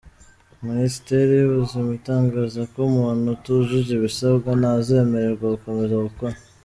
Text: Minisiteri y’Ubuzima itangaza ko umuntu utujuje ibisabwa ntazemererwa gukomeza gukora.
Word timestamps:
Minisiteri 0.67 1.31
y’Ubuzima 1.35 1.89
itangaza 1.99 2.61
ko 2.73 2.79
umuntu 2.89 3.25
utujuje 3.35 3.91
ibisabwa 3.93 4.49
ntazemererwa 4.59 5.45
gukomeza 5.55 5.95
gukora. 6.07 6.35